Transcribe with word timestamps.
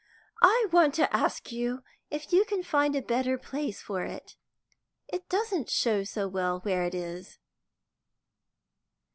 I 0.41 0.67
want 0.71 0.95
to 0.95 1.15
ask 1.15 1.51
you 1.51 1.83
if 2.09 2.33
you 2.33 2.43
can 2.43 2.63
find 2.63 2.95
a 2.95 3.03
better 3.03 3.37
place 3.37 3.83
for 3.83 4.01
it. 4.03 4.35
It 5.07 5.29
doesn't 5.29 5.69
show 5.69 6.03
so 6.05 6.27
well 6.27 6.59
where 6.61 6.81
it 6.85 6.95
is." 6.95 7.37